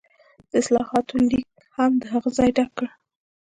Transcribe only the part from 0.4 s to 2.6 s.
د اصلاحاتو لیګ هم د هغه ځای